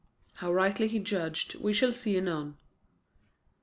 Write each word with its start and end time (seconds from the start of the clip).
How 0.37 0.51
rightly 0.51 0.87
he 0.87 0.97
judged 0.97 1.53
we 1.59 1.73
shall 1.73 1.93
see 1.93 2.17
anon. 2.17 2.57